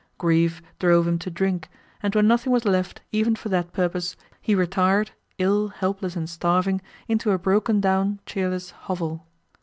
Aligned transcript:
Grief 0.17 0.63
drove 0.79 1.07
him 1.07 1.19
to 1.19 1.29
drink, 1.29 1.69
and 2.01 2.15
when 2.15 2.27
nothing 2.27 2.51
was 2.51 2.65
left, 2.65 3.01
even 3.11 3.35
for 3.35 3.49
that 3.49 3.71
purpose, 3.71 4.17
he 4.41 4.55
retired 4.55 5.11
ill, 5.37 5.67
helpless, 5.67 6.15
and 6.15 6.27
starving 6.27 6.81
into 7.07 7.29
a 7.29 7.37
broken 7.37 7.79
down, 7.79 8.19
cheerless 8.25 8.71
hovel. 8.71 9.27